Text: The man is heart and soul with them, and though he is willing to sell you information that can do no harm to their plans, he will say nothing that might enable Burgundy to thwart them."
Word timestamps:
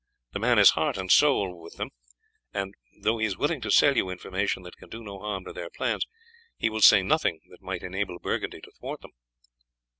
The 0.31 0.39
man 0.39 0.57
is 0.57 0.71
heart 0.71 0.97
and 0.97 1.11
soul 1.11 1.61
with 1.61 1.75
them, 1.75 1.91
and 2.51 2.73
though 3.03 3.19
he 3.19 3.27
is 3.27 3.37
willing 3.37 3.61
to 3.61 3.69
sell 3.69 3.95
you 3.95 4.09
information 4.09 4.63
that 4.63 4.75
can 4.77 4.89
do 4.89 5.03
no 5.03 5.19
harm 5.19 5.45
to 5.45 5.53
their 5.53 5.69
plans, 5.69 6.07
he 6.57 6.71
will 6.71 6.81
say 6.81 7.03
nothing 7.03 7.39
that 7.51 7.61
might 7.61 7.83
enable 7.83 8.17
Burgundy 8.17 8.61
to 8.61 8.71
thwart 8.79 9.01
them." 9.01 9.11